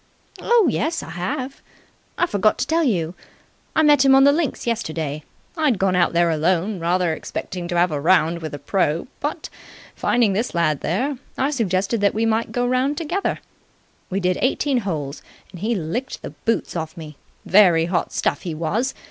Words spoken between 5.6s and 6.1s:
gone